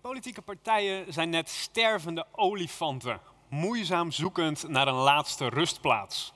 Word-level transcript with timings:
Politieke 0.00 0.42
partijen 0.42 1.12
zijn 1.12 1.30
net 1.30 1.48
stervende 1.48 2.26
olifanten, 2.32 3.20
moeizaam 3.48 4.10
zoekend 4.10 4.68
naar 4.68 4.88
een 4.88 4.94
laatste 4.94 5.48
rustplaats. 5.48 6.32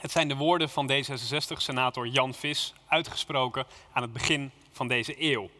Het 0.00 0.10
zijn 0.10 0.28
de 0.28 0.36
woorden 0.36 0.68
van 0.68 0.90
D66-senator 0.90 2.06
Jan 2.06 2.34
Vis, 2.34 2.74
uitgesproken 2.86 3.66
aan 3.92 4.02
het 4.02 4.12
begin 4.12 4.50
van 4.72 4.88
deze 4.88 5.22
eeuw. 5.22 5.50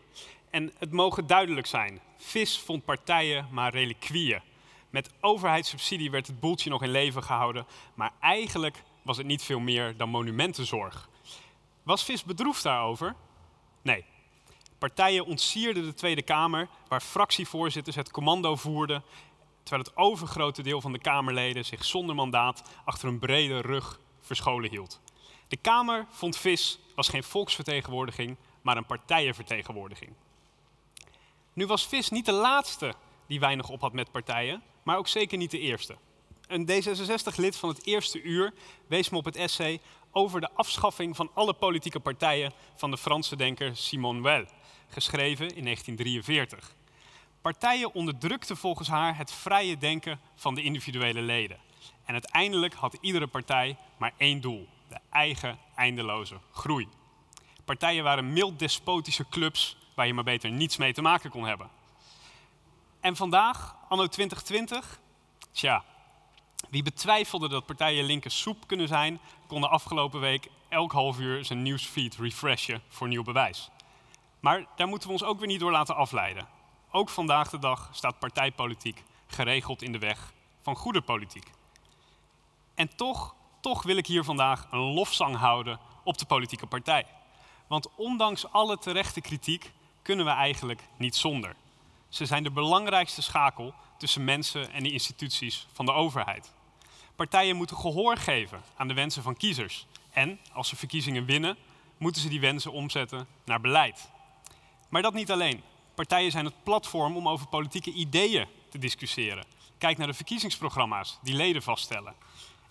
En 0.51 0.73
het 0.79 0.93
mogen 0.93 1.27
duidelijk 1.27 1.67
zijn, 1.67 2.01
Vis 2.17 2.59
vond 2.59 2.85
partijen 2.85 3.49
maar 3.51 3.73
reliquieën. 3.73 4.43
Met 4.91 5.11
overheidssubsidie 5.21 6.11
werd 6.11 6.27
het 6.27 6.41
boeltje 6.41 6.71
nog 6.71 6.83
in 6.83 6.91
leven 6.91 7.23
gehouden, 7.23 7.67
maar 7.95 8.13
eigenlijk 8.21 8.83
was 9.03 9.17
het 9.17 9.27
niet 9.27 9.43
veel 9.43 9.61
meer 9.61 9.97
dan 9.97 10.09
monumentenzorg. 10.09 11.09
Was 11.83 12.05
Vis 12.05 12.25
bedroefd 12.25 12.63
daarover? 12.63 13.15
Nee, 13.83 14.05
Partijen 14.79 15.25
ontsierden 15.25 15.85
de 15.85 15.95
Tweede 15.95 16.23
Kamer, 16.23 16.69
waar 16.89 17.01
fractievoorzitters 17.01 17.97
het 17.97 18.11
commando 18.11 18.57
voerden, 18.57 19.03
terwijl 19.63 19.85
het 19.89 19.97
overgrote 19.97 20.63
deel 20.63 20.81
van 20.81 20.93
de 20.93 20.99
Kamerleden 20.99 21.65
zich 21.65 21.85
zonder 21.85 22.15
mandaat 22.15 22.63
achter 22.85 23.09
een 23.09 23.19
brede 23.19 23.61
rug 23.61 24.01
verscholen 24.21 24.71
hield. 24.71 25.01
De 25.49 25.57
Kamer, 25.57 26.07
vond 26.11 26.37
Vis, 26.37 26.79
was 26.95 27.09
geen 27.09 27.25
volksvertegenwoordiging, 27.25 28.37
maar 28.63 28.77
een 28.77 28.87
partijenvertegenwoordiging. 28.87 30.13
Nu 31.53 31.67
was 31.67 31.87
Vis 31.87 32.09
niet 32.09 32.27
de 32.27 32.33
laatste 32.33 32.95
die 33.27 33.41
weinig 33.41 33.69
op 33.69 33.81
had 33.81 33.93
met 33.93 34.11
partijen, 34.11 34.63
maar 34.83 34.97
ook 34.97 35.09
zeker 35.09 35.39
niet 35.39 35.51
de 35.51 35.59
eerste. 35.59 35.97
Een 36.47 36.71
D66-lid 36.71 37.57
van 37.57 37.69
het 37.69 37.87
eerste 37.87 38.23
uur 38.23 38.55
wees 38.87 39.09
me 39.09 39.17
op 39.17 39.25
het 39.25 39.37
essay 39.37 39.81
over 40.13 40.41
de 40.41 40.51
afschaffing 40.55 41.17
van 41.17 41.31
alle 41.35 41.53
politieke 41.53 42.01
partijen 42.01 42.53
van 42.75 42.91
de 42.91 42.99
Franse 42.99 43.37
denker 43.37 43.77
Simone 43.77 44.21
Weil 44.21 44.47
geschreven 44.89 45.57
in 45.57 45.65
1943. 45.65 46.75
Partijen 47.41 47.95
onderdrukten 47.95 48.57
volgens 48.57 48.89
haar 48.89 49.17
het 49.17 49.33
vrije 49.33 49.79
denken 49.79 50.21
van 50.35 50.55
de 50.55 50.63
individuele 50.63 51.21
leden. 51.21 51.59
En 52.05 52.13
uiteindelijk 52.13 52.75
had 52.75 52.99
iedere 53.01 53.27
partij 53.27 53.77
maar 53.97 54.13
één 54.17 54.41
doel: 54.41 54.69
de 54.89 54.99
eigen 55.11 55.59
eindeloze 55.75 56.39
groei. 56.53 56.89
Partijen 57.65 58.05
waren 58.05 58.33
mild 58.33 58.59
despotische 58.59 59.29
clubs 59.31 59.77
waar 59.95 60.07
je 60.07 60.15
maar 60.15 60.25
beter 60.25 60.51
niets 60.51 60.77
mee 60.77 60.93
te 60.93 61.03
maken 61.03 61.31
kon 61.31 61.47
hebben. 61.47 61.71
En 63.01 63.17
vandaag, 63.17 63.77
anno 63.89 64.07
2020, 64.07 65.01
tja, 65.53 65.85
wie 66.71 66.83
betwijfelde 66.83 67.49
dat 67.49 67.67
partijen 67.67 68.05
linker 68.05 68.31
soep 68.31 68.67
kunnen 68.67 68.89
zijn, 68.89 69.21
kon 69.47 69.61
de 69.61 69.69
afgelopen 69.69 70.21
week 70.21 70.49
elk 70.69 70.93
half 70.93 71.19
uur 71.19 71.45
zijn 71.45 71.63
nieuwsfeed 71.63 72.17
refreshen 72.17 72.83
voor 72.89 73.09
nieuw 73.09 73.23
bewijs. 73.23 73.71
Maar 74.49 74.67
daar 74.77 74.89
moeten 74.89 75.09
we 75.09 75.15
ons 75.15 75.25
ook 75.25 75.39
weer 75.39 75.47
niet 75.47 75.61
door 75.61 75.71
laten 75.71 75.97
afleiden. 75.97 76.49
Ook 76.91 77.09
vandaag 77.09 77.51
de 77.51 77.59
dag 77.59 77.89
staat 77.93 78.19
partijpolitiek 78.19 79.05
geregeld 79.27 79.83
in 79.83 79.93
de 79.93 79.99
weg 79.99 80.33
van 80.63 80.77
goede 80.77 81.01
politiek. 81.01 81.51
En 82.75 82.97
toch, 82.97 83.35
toch 83.61 83.83
wil 83.83 83.97
ik 83.97 84.07
hier 84.07 84.25
vandaag 84.25 84.67
een 84.71 84.79
lofzang 84.79 85.37
houden 85.37 85.79
op 86.05 86.19
de 86.19 86.25
politieke 86.25 86.67
partij. 86.67 87.07
Want 87.67 87.95
ondanks 87.95 88.53
alle 88.53 88.79
terechte 88.79 89.21
kritiek 89.21 89.73
kunnen 90.03 90.25
we 90.25 90.31
eigenlijk 90.31 90.83
niet 90.97 91.17
zonder. 91.17 91.55
Ze 92.09 92.27
zijn 92.27 92.43
de 92.43 92.51
belangrijkste 92.51 93.23
schakel 93.23 93.75
tussen 93.99 94.25
mensen 94.25 94.73
en 94.73 94.83
de 94.83 94.93
instituties 94.93 95.67
van 95.73 95.87
de 95.87 95.93
overheid. 95.93 96.53
Partijen 97.17 97.57
moeten 97.57 97.77
gehoor 97.77 98.17
geven 98.17 98.63
aan 98.77 98.89
de 98.89 98.95
wensen 98.95 99.23
van 99.23 99.37
kiezers. 99.37 99.87
En 100.11 100.41
als 100.53 100.69
ze 100.69 100.77
verkiezingen 100.77 101.25
winnen, 101.25 101.57
moeten 101.99 102.23
ze 102.23 102.29
die 102.29 102.41
wensen 102.41 102.73
omzetten 102.73 103.27
naar 103.45 103.61
beleid. 103.61 104.11
Maar 104.89 105.03
dat 105.03 105.15
niet 105.15 105.31
alleen. 105.31 105.63
Partijen 105.95 106.31
zijn 106.31 106.45
het 106.45 106.63
platform 106.63 107.17
om 107.17 107.29
over 107.29 107.47
politieke 107.47 107.93
ideeën 107.93 108.47
te 108.69 108.79
discussiëren. 108.79 109.45
Kijk 109.79 109.99
naar 109.99 110.07
de 110.07 110.15
verkiezingsprogramma's 110.15 111.19
die 111.23 111.35
leden 111.35 111.63
vaststellen. 111.63 112.15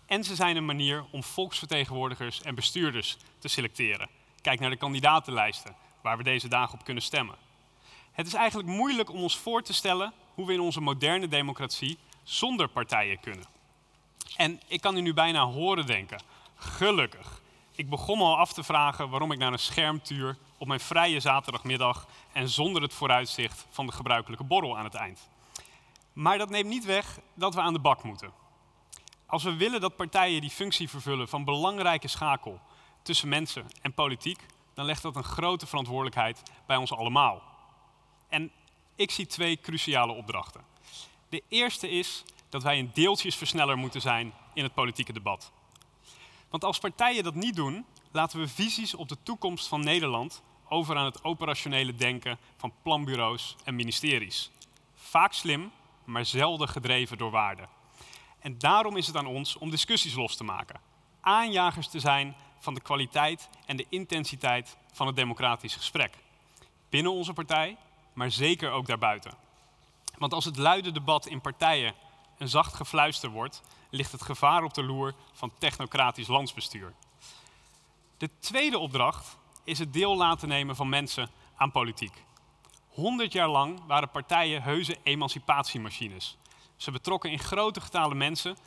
En 0.06 0.24
ze 0.24 0.36
zijn 0.36 0.56
een 0.56 0.66
manier 0.66 1.06
om 1.12 1.24
volksvertegenwoordigers 1.24 2.42
en 2.42 2.56
bestuurders 2.56 3.18
te 3.40 3.48
selecteren. 3.48 4.10
Kijk 4.42 4.60
naar 4.60 4.70
de 4.70 4.78
kandidatenlijsten 4.78 5.76
waar 6.02 6.18
we 6.18 6.24
deze 6.24 6.48
dagen 6.48 6.74
op 6.80 6.86
kunnen 6.86 7.04
stemmen. 7.04 7.36
Het 8.12 8.28
is 8.28 8.34
eigenlijk 8.34 8.70
moeilijk 8.70 9.10
om 9.10 9.22
ons 9.22 9.38
voor 9.38 9.62
te 9.62 9.74
stellen 9.74 10.14
hoe 10.34 10.46
we 10.46 10.54
in 10.54 10.60
onze 10.60 10.82
moderne 10.82 11.28
democratie 11.28 11.98
zonder 12.24 12.68
partijen 12.68 13.20
kunnen. 13.20 13.46
En 14.36 14.62
ik 14.68 14.82
kan 14.82 14.98
u 14.98 15.02
nu 15.02 15.14
bijna 15.14 15.46
horen 15.46 15.86
denken, 15.86 16.22
gelukkig. 16.56 17.42
Ik 17.72 17.90
begon 17.90 18.20
al 18.20 18.38
af 18.38 18.54
te 18.54 18.64
vragen 18.64 19.10
waarom 19.10 19.32
ik 19.32 19.38
naar 19.38 19.52
een 19.52 19.60
scherm 19.60 20.02
tuur 20.02 20.38
op 20.58 20.68
mijn 20.68 20.80
vrije 20.80 21.20
zaterdagmiddag 21.20 22.08
en 22.32 22.50
zonder 22.50 22.82
het 22.82 22.94
vooruitzicht 22.94 23.66
van 23.70 23.86
de 23.86 23.92
gebruikelijke 23.92 24.44
borrel 24.44 24.78
aan 24.78 24.84
het 24.84 24.96
eind. 24.96 25.30
Maar 26.14 26.38
dat 26.38 26.50
neemt 26.50 26.70
niet 26.70 26.86
weg 26.86 27.20
dat 27.34 27.54
we 27.56 27.62
aan 27.62 27.74
de 27.74 27.80
bak 27.80 28.04
moeten. 28.04 28.32
Als 29.26 29.44
we 29.44 29.56
willen 29.56 29.82
dat 29.82 29.96
partijen 29.96 30.42
die 30.42 30.50
functie 30.50 30.90
vervullen 30.90 31.28
van 31.28 31.44
belangrijke 31.44 32.08
schakel 32.08 32.60
tussen 33.02 33.30
mensen 33.30 33.68
en 33.82 33.94
politiek, 33.94 34.46
dan 34.74 34.86
legt 34.86 35.02
dat 35.02 35.16
een 35.16 35.24
grote 35.24 35.68
verantwoordelijkheid 35.68 36.44
bij 36.66 36.78
ons 36.78 36.94
allemaal. 36.94 37.42
En 38.30 38.52
ik 38.96 39.12
zie 39.12 39.26
twee 39.26 39.60
cruciale 39.62 40.14
opdrachten. 40.14 40.62
De 41.30 41.44
eerste 41.48 41.90
is 41.90 42.24
dat 42.50 42.64
wij 42.64 42.80
een 42.80 42.92
deeltjesversneller 42.94 43.78
moeten 43.78 44.02
zijn 44.02 44.34
in 44.54 44.64
het 44.64 44.74
politieke 44.74 45.14
debat. 45.14 45.52
Want 46.50 46.64
als 46.64 46.80
partijen 46.80 47.24
dat 47.24 47.36
niet 47.36 47.56
doen, 47.56 47.86
laten 48.12 48.40
we 48.40 48.48
visies 48.48 48.96
op 48.96 49.10
de 49.10 49.18
toekomst 49.24 49.68
van 49.68 49.84
Nederland 49.84 50.42
over 50.70 50.98
aan 50.98 51.06
het 51.06 51.24
operationele 51.24 51.96
denken 51.96 52.38
van 52.58 52.74
planbureaus 52.82 53.56
en 53.64 53.76
ministeries. 53.76 54.52
Vaak 54.96 55.34
slim, 55.34 55.72
maar 56.04 56.26
zelden 56.26 56.70
gedreven 56.70 57.18
door 57.18 57.32
waarde. 57.32 57.68
En 58.40 58.58
daarom 58.58 58.98
is 58.98 59.08
het 59.08 59.16
aan 59.16 59.26
ons 59.26 59.58
om 59.58 59.70
discussies 59.70 60.14
los 60.14 60.36
te 60.36 60.44
maken. 60.44 60.80
Aanjagers 61.22 61.88
te 61.88 62.00
zijn 62.00 62.36
van 62.60 62.74
de 62.74 62.82
kwaliteit 62.82 63.50
en 63.66 63.78
de 63.78 63.86
intensiteit 63.90 64.78
van 64.92 65.08
het 65.08 65.16
democratisch 65.16 65.76
gesprek. 65.76 66.18
Binnen 66.90 67.12
onze 67.12 67.34
partij, 67.34 67.78
maar 68.14 68.32
zeker 68.32 68.72
ook 68.72 68.86
daarbuiten. 68.86 69.34
Want 70.18 70.34
als 70.34 70.46
het 70.46 70.58
luide 70.58 70.92
debat 70.92 71.26
in 71.26 71.42
partijen 71.42 71.94
een 72.38 72.50
zacht 72.50 72.74
gefluister 72.74 73.30
wordt, 73.30 73.62
ligt 73.90 74.12
het 74.12 74.22
gevaar 74.22 74.64
op 74.64 74.74
de 74.74 74.84
loer 74.84 75.14
van 75.34 75.52
technocratisch 75.58 76.28
landsbestuur. 76.28 76.94
De 78.18 78.30
tweede 78.40 78.80
opdracht 78.80 79.38
is 79.68 79.80
het 79.80 79.94
deel 79.94 80.18
laten 80.18 80.48
nemen 80.48 80.76
van 80.76 80.90
mensen 80.90 81.30
aan 81.56 81.72
politiek. 81.72 82.24
Honderd 82.88 83.32
jaar 83.32 83.50
lang 83.50 83.80
waren 83.88 84.10
partijen 84.10 84.62
heuse 84.62 84.98
emancipatiemachines. 85.04 86.38
Ze 86.76 86.92
betrokken 86.92 87.32
in 87.32 87.40
grote 87.40 87.82
getalen 87.82 88.18
mensen 88.18 88.58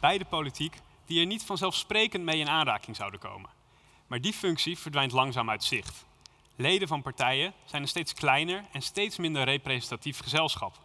bij 0.00 0.18
de 0.18 0.24
politiek 0.24 0.80
die 1.06 1.20
er 1.20 1.26
niet 1.26 1.44
vanzelfsprekend 1.44 2.24
mee 2.24 2.38
in 2.38 2.48
aanraking 2.48 2.96
zouden 2.96 3.20
komen. 3.20 3.50
Maar 4.06 4.20
die 4.20 4.32
functie 4.32 4.78
verdwijnt 4.78 5.12
langzaam 5.12 5.50
uit 5.50 5.64
zicht. 5.64 6.04
Leden 6.56 6.88
van 6.88 7.02
partijen 7.02 7.52
zijn 7.64 7.82
een 7.82 7.88
steeds 7.88 8.14
kleiner 8.14 8.64
en 8.72 8.82
steeds 8.82 9.16
minder 9.16 9.44
representatief 9.44 10.18
gezelschap. 10.18 10.78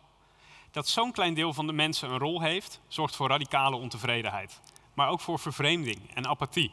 Dat 0.72 0.88
zo'n 0.88 1.12
klein 1.12 1.34
deel 1.34 1.54
van 1.54 1.68
de 1.68 1.74
mensen 1.74 2.10
een 2.10 2.20
rol 2.20 2.42
heeft, 2.42 2.82
zorgt 2.88 3.16
voor 3.16 3.30
radicale 3.30 3.76
ontevredenheid, 3.76 4.62
maar 4.94 5.10
ook 5.10 5.22
voor 5.22 5.40
vervreemding 5.40 6.14
en 6.14 6.28
apathie. 6.28 6.72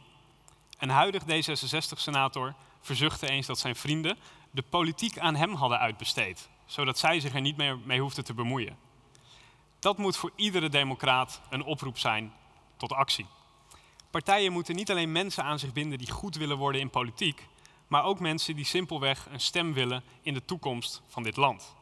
Een 0.77 0.89
huidig 0.89 1.23
D66-senator 1.23 2.53
verzuchtte 2.81 3.29
eens 3.29 3.45
dat 3.45 3.59
zijn 3.59 3.75
vrienden 3.75 4.17
de 4.51 4.61
politiek 4.61 5.19
aan 5.19 5.35
hem 5.35 5.53
hadden 5.53 5.79
uitbesteed, 5.79 6.49
zodat 6.65 6.97
zij 6.97 7.19
zich 7.19 7.33
er 7.33 7.41
niet 7.41 7.57
meer 7.57 7.77
mee 7.77 8.01
hoefden 8.01 8.23
te 8.23 8.33
bemoeien. 8.33 8.77
Dat 9.79 9.97
moet 9.97 10.17
voor 10.17 10.31
iedere 10.35 10.69
democraat 10.69 11.41
een 11.49 11.63
oproep 11.63 11.97
zijn 11.97 12.33
tot 12.77 12.91
actie. 12.91 13.25
Partijen 14.11 14.51
moeten 14.51 14.75
niet 14.75 14.91
alleen 14.91 15.11
mensen 15.11 15.43
aan 15.43 15.59
zich 15.59 15.73
binden 15.73 15.97
die 15.97 16.11
goed 16.11 16.35
willen 16.35 16.57
worden 16.57 16.81
in 16.81 16.89
politiek, 16.89 17.47
maar 17.87 18.03
ook 18.03 18.19
mensen 18.19 18.55
die 18.55 18.65
simpelweg 18.65 19.27
een 19.31 19.39
stem 19.39 19.73
willen 19.73 20.03
in 20.21 20.33
de 20.33 20.45
toekomst 20.45 21.01
van 21.07 21.23
dit 21.23 21.35
land. 21.35 21.75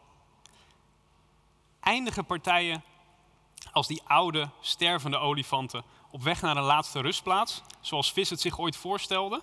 Eindigen 1.80 2.25
partijen 2.25 2.83
als 3.71 3.88
die 3.88 4.01
oude, 4.03 4.50
stervende 4.62 5.18
olifanten 5.18 5.83
op 6.15 6.23
weg 6.23 6.41
naar 6.41 6.57
een 6.57 6.63
laatste 6.63 7.01
rustplaats, 7.01 7.62
zoals 7.81 8.12
Vis 8.12 8.29
het 8.29 8.41
zich 8.41 8.59
ooit 8.59 8.75
voorstelde? 8.75 9.41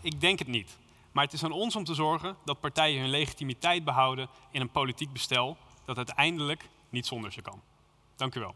Ik 0.00 0.20
denk 0.20 0.38
het 0.38 0.48
niet. 0.48 0.78
Maar 1.12 1.24
het 1.24 1.32
is 1.32 1.44
aan 1.44 1.52
ons 1.52 1.76
om 1.76 1.84
te 1.84 1.94
zorgen 1.94 2.36
dat 2.44 2.60
partijen 2.60 3.00
hun 3.00 3.10
legitimiteit 3.10 3.84
behouden 3.84 4.28
in 4.50 4.60
een 4.60 4.70
politiek 4.70 5.12
bestel 5.12 5.56
dat 5.84 5.96
uiteindelijk 5.96 6.68
niet 6.88 7.06
zonder 7.06 7.32
ze 7.32 7.42
kan. 7.42 7.62
Dank 8.16 8.34
u 8.34 8.40
wel. 8.40 8.54